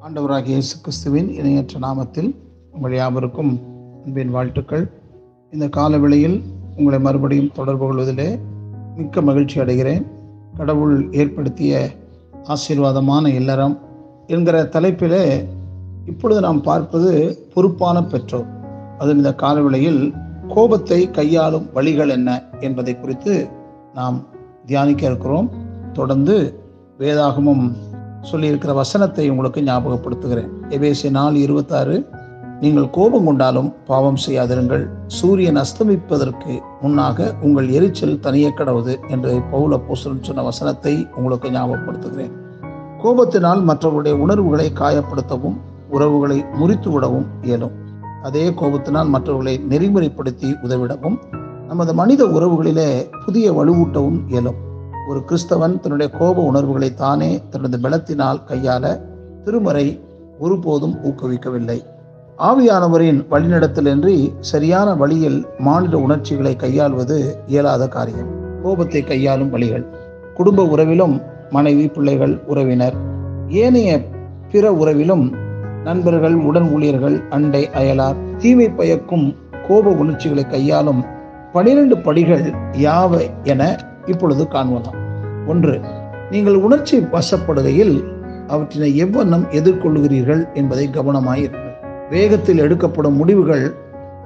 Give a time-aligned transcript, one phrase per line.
[0.00, 2.36] ஆண்டவராக இயேசு கிறிஸ்துவின் இணையற்ற நாமத்தில்
[2.72, 3.60] உங்கள் யாவருக்கும்
[4.04, 4.90] அன்பின் வாழ்த்துக்கள்.
[5.50, 6.42] இந்த காலவெளியில்
[6.76, 8.38] உங்களை மறுபடியும் தொடர்பு கொள்வதிலே
[8.96, 10.04] மிக்க மகிழ்ச்சி அடைகிறேன்.
[10.56, 11.88] கடவுள் ஏற்படுத்திய
[12.44, 13.78] ஆசீர்வாதமான இல்லறம்
[14.26, 15.46] என்கிற தலைப்பிலே
[16.06, 18.46] இப்பொழுது நாம் பார்ப்பது பொறுப்பான பெற்றோர்.
[18.98, 20.14] அதுவும் இந்த காலவெளியில்
[20.48, 23.48] கோபத்தை கையாளும் வழிகள் என்ன என்பதை குறித்து
[23.94, 24.26] நாம்
[24.66, 25.50] தியானிக்க இருக்கிறோம்.
[25.92, 26.64] தொடர்ந்து
[26.98, 27.64] வேதாகமம்
[28.32, 30.50] சொல்லியிருக்கிற வசனத்தை உங்களுக்கு ஞாபகப்படுத்துகிறேன்.
[30.68, 32.08] எபேசி நாள் இருபத்தாறு
[32.60, 34.88] நீங்கள் கோபம் கொண்டாலும் பாவம் செய்யாதிருங்கள்.
[35.06, 42.34] சூரியன் அஸ்தமிப்பதற்கு முன்னாக உங்கள் எரிச்சல் தனிய கடவுது என்று பௌல போசலன் சொன்ன வசனத்தை உங்களுக்கு ஞாபகப்படுத்துகிறேன்.
[43.02, 45.56] கோபத்தினால் மற்றவருடைய உணர்வுகளை காயப்படுத்தவும்
[45.90, 47.83] உறவுகளை முறித்து விடவும் இயலும்.
[48.24, 51.18] அதே கோபத்தினால் மற்றவர்களை நெறிமுறைப்படுத்தி உதவிடவும்
[51.68, 52.88] நமது மனித உறவுகளிலே
[53.24, 54.54] புதிய வலுவூட்டவும் இயலும்.
[55.08, 59.00] ஒரு கிறிஸ்தவன் தன்னுடைய கோப உணர்வுகளை தானே தனது பலத்தினால் கையாள
[59.44, 60.00] திருமறை
[60.38, 61.78] ஒருபோதும் ஊக்குவிக்கவில்லை.
[62.38, 68.60] ஆவியானவரின் வழிநடத்தலின்றி சரியான வழியில் மாநில உணர்ச்சிகளை கையாள்வது இயலாத காரியம்.
[68.62, 69.86] கோபத்தை கையாளும் வழிகள்.
[70.34, 72.94] குடும்ப உறவிலும் மனைவி பிள்ளைகள் உறவினர்
[73.48, 74.04] ஏனைய
[74.50, 75.34] பிற உறவிலும்
[75.84, 79.36] நண்பர்கள் உடன் ஊழியர்கள் அண்டை அயலார் தீமை பயக்கும்
[79.68, 81.04] கோப உணர்ச்சிகளை கையாளும்
[81.52, 84.98] பனிரெண்டு படிகள் யாவை என இப்பொழுது காண்பதாம்
[85.46, 85.80] ஒன்று
[86.30, 88.04] நீங்கள் உணர்ச்சி வசப்படுகையில்
[88.46, 91.62] அவற்றினை எவ்வண்ணம் எதிர்கொள்கிறீர்கள் என்பதை கவனமாயிருங்கள்
[92.10, 93.74] வேகத்தில் எடுக்கப்படும் முடிவுகள்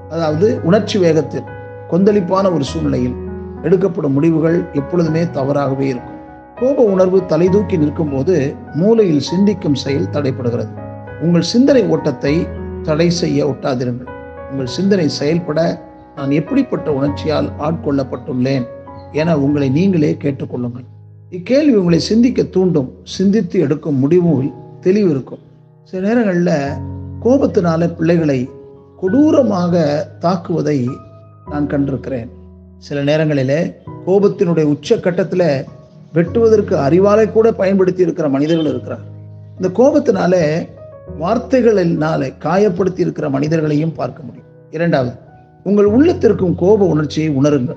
[0.08, 1.44] அதாவது உணர்ச்சி வேகத்தில்
[1.90, 3.14] கொந்தளிப்பான ஒரு சூழ்நிலையில்
[3.62, 6.16] எடுக்கப்படும் முடிவுகள் எப்பொழுதுமே தவறாகவே இருக்கும்.
[6.54, 10.86] கோப உணர்வு தலைதூக்கி நிற்கும் போது மூளையில் சிந்திக்கும் செயல் தடைப்படுகிறது
[11.22, 12.34] உங்கள் சிந்தனை ஓட்டத்தை
[12.82, 14.10] தடை செய்ய ஒட்டாதிருங்கள்.
[14.50, 15.60] உங்கள் சிந்தனை செயல்பட
[16.16, 18.66] நான் எப்படிப்பட்ட உணர்ச்சியால் ஆட்கொள்ளப்பட்டுள்ளேன்
[19.12, 20.86] என உங்களை நீங்களே கேட்டுக்கொள்ளுங்கள்.
[21.30, 25.42] இக்கேள்வி உங்களை சிந்திக்க தூண்டும் சிந்தித்து எடுக்கும் முடிவும் தெளிவு இருக்கும்
[25.84, 26.54] சில நேரங்களில்
[27.24, 28.40] கோபத்தினால பிள்ளைகளை
[29.00, 29.82] கொடூரமாக
[30.20, 30.78] தாக்குவதை
[31.50, 32.30] நான் கண்டிருக்கிறேன்.
[32.78, 33.60] சில நேரங்களிலே
[34.06, 35.48] கோபத்தினுடைய உச்ச கட்டத்தில்
[36.14, 39.04] வெட்டுவதற்கு அறிவாலை கூட பயன்படுத்தி இருக்கிற மனிதர்கள் இருக்கிறார்
[39.56, 40.34] இந்த கோபத்தினால
[41.20, 44.46] வார்த்தைகளினால காயப்படுத்தி இருக்கிற மனிதர்களையும் பார்க்க முடியும்.
[44.70, 45.16] இரண்டாவது
[45.64, 47.76] உங்கள் உள்ளத்திற்கும் கோப உணர்ச்சியை உணருங்கள்.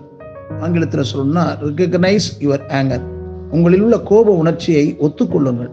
[0.60, 3.02] ஆங்கிலத்தில் சொல்லணும்னா ரிகக்னைஸ் யுவர் ஆங்கர்
[3.52, 5.70] உங்களில் உள்ள கோப உணர்ச்சியை ஒத்துக்கொள்ளுங்கள்.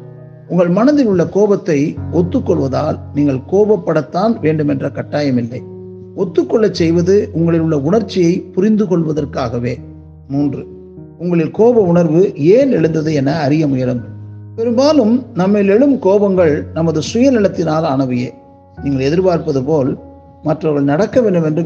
[0.49, 5.63] உங்கள் மனதில் உள்ள கோபத்தை ஒத்துக்கொள்வதால் நீங்கள் கோபப்படத்தான் வேண்டும் என்ற கட்டாயம் இல்லை
[6.17, 9.77] ஒத்துக்கொள்ளச் செய்வது உங்களில் உள்ள உணர்ச்சியை புரிந்து கொள்வதற்காகவே
[10.29, 10.67] மூன்று
[11.19, 14.17] உங்களில் கோப உணர்வு ஏன் எழுந்தது என அறிய முயலுங்கள்.
[14.59, 18.31] பெரும்பாலும் நம்மில் எழும் கோபங்கள் நமது சுயநலத்தினால் ஆனவையே.
[18.83, 19.99] நீங்கள் எதிர்பார்ப்பது போல்
[20.43, 21.65] மற்றவர்கள் நடக்க வேண்டும் என்று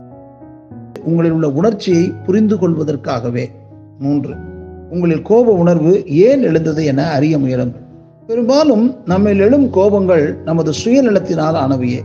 [1.04, 3.44] உங்களில் உள்ள உணர்ச்சியை புரிந்து கொள்வதற்காகவே.
[3.98, 4.34] மூன்று
[4.90, 7.82] உங்களில் கோப உணர்வு ஏன் எழுந்தது என அறிய முயலுங்கள்
[8.26, 12.00] பெரும்பாலும் நம்மில் எழும் கோபங்கள் நமது சுயநலத்தினால் ஆனவையே.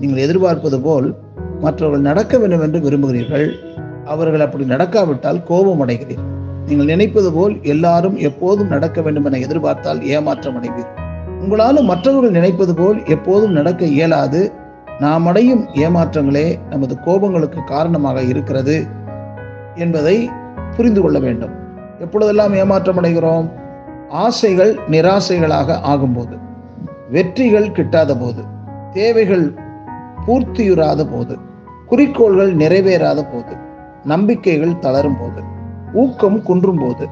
[0.00, 1.14] நீங்கள் எதிர்பார்ப்பது போல்
[1.60, 3.48] மற்றவர்கள் நடக்க வேண்டும் என்று விரும்புகிறீர்கள்.
[4.04, 6.36] அவர்கள் அப்படி நடக்காவிட்டால் கோபம் அடைகிறீர்கள்.
[6.68, 10.90] நீங்கள் நினைப்பது போல் எல்லாரும் எப்போதும் நடக்க வேண்டும் என எதிர்பார்த்தால் ஏமாற்றம் அடைவீர்.
[11.40, 14.52] உங்களாலும் மற்றவர்கள் நினைப்பது போல் எப்போதும் நடக்க இயலாது.
[14.98, 18.86] நாம் அடையும் ஏமாற்றங்களே நமது கோபங்களுக்கு காரணமாக இருக்கிறது
[19.74, 20.30] என்பதை
[20.76, 21.54] புரிந்து கொள்ள வேண்டும்.
[22.00, 23.48] எப்பொழுதெல்லாம் ஏமாற்றம் அடைகிறோம்?
[24.08, 26.36] ஆசைகள் நிராசைகளாக ஆகும்போது
[27.10, 28.42] வெற்றிகள் கிட்டாத போது
[28.92, 29.54] தேவைகள்
[30.26, 31.34] பூர்த்தியுறாத போது
[31.86, 33.54] குறிக்கோள்கள் நிறைவேறாத போது
[34.04, 35.56] நம்பிக்கைகள் தளரும் போது
[35.94, 37.08] ஊக்கம் குன்றும் போது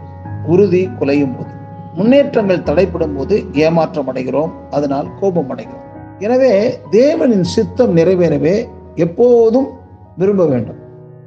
[0.46, 1.54] உறுதி குலையும் போது
[1.94, 5.84] முன்னேற்றங்கள் தடைப்படும் போது ஏமாற்றம் அடைகிறோம் அதனால் கோபம் அடைகிறோம்
[6.18, 9.68] எனவே தேவனின் சித்தம் நிறைவேறவே எப்போதும்
[10.16, 10.76] விரும்ப வேண்டும்.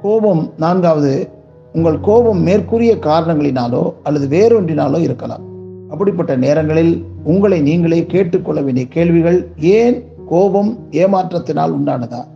[0.02, 1.30] கோபம் நான்காவது
[1.74, 5.42] உங்கள் கோபம் மேற்கூறிய காரணங்களினாலோ அல்லது வேறொன்றினாலோ இருக்கலாம்.
[5.90, 12.28] அப்படிப்பட்ட நேரங்களில் உங்களை நீங்களே கேட்டுக்கொள்ள வேண்டிய கேள்விகள் ஏன் கோபம் ஏமாற்றத்தினால் உண்டானதா?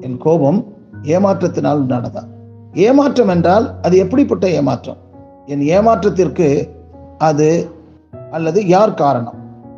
[0.00, 0.64] என் கோபம்
[1.02, 2.24] ஏமாற்றத்தினால் உண்டானதா?
[2.74, 4.96] ஏமாற்றம் என்றால் அது எப்படிப்பட்ட ஏமாற்றம்?
[5.46, 6.68] என் ஏமாற்றத்திற்கு
[7.18, 7.70] அது
[8.30, 9.34] அல்லது யார் காரணம்?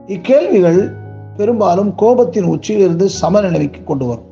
[0.06, 0.92] இக்கேள்விகள்
[1.36, 4.24] பெரும்பாலும் கோபத்தின் உச்சியிலிருந்து சமநிலைக்கு கொண்டு வரும்.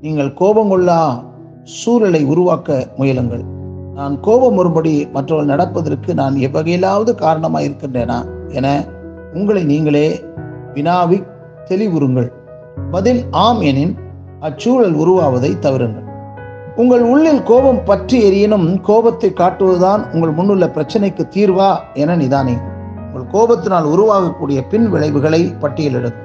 [0.00, 1.24] நீங்கள் கோபம் கொள்ளா
[1.62, 3.44] சூழலை உருவாக்க முயலுங்கள்.
[3.94, 8.18] நான் கோபம் ஒருபடி மற்றவர்கள் நடப்பதற்கு நான் எவ்வகையிலாவது காரணமாக இருக்கின்றேனா
[8.48, 8.84] என
[9.34, 10.24] உங்களை நீங்களே
[10.74, 11.26] வினாவி
[11.68, 12.32] தெளிவுறுங்கள்.
[12.90, 13.96] பதில் ஆம் எனின்
[14.40, 16.07] அச்சூழல் உருவாவதை தவிருங்கள்
[16.80, 22.76] உங்கள் உள்ளில் கோபம் பற்றி எரியினும் கோபத்தை காட்டுவதுதான் உங்கள் முன்னுள்ள பிரச்சனைக்கு தீர்வா என நிதானியுங்கள்
[23.12, 26.18] உங்கள் கோபத்தினால் உருவாகக்கூடிய பின் விளைவுகளை பட்டியலிடும்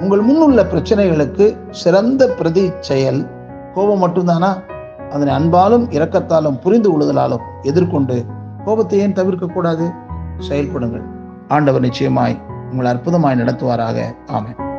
[0.00, 3.26] உங்கள் முன்னுள்ள பிரச்சனைகளுக்கு சிறந்த பிரதி செயல்.
[3.74, 4.50] கோபம் மட்டும்தானா?
[5.10, 8.24] அதனை அன்பாலும் இரக்கத்தாலும் புரிந்து கொள்ளுதலாலும் எதிர்கொண்டு
[8.64, 9.90] கோபத்தை ஏன் தவிர்க்கக்கூடாது
[10.48, 11.06] செயல்படுங்கள்.
[11.48, 12.40] ஆண்டவர் நிச்சயமாய்
[12.70, 13.98] உங்களை அற்புதமாய் நடத்துவாராக.
[14.32, 14.69] ஆமேன்.